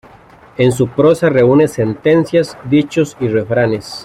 En 0.57 0.71
su 0.71 0.87
prosa 0.87 1.29
reúne 1.29 1.67
sentencias, 1.67 2.57
dichos 2.67 3.15
y 3.19 3.27
refranes. 3.27 3.99